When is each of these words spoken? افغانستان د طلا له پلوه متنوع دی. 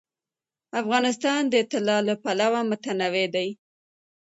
افغانستان 0.81 1.41
د 1.53 1.55
طلا 1.71 1.97
له 2.07 2.15
پلوه 2.23 2.61
متنوع 2.69 3.25
دی. 3.35 3.49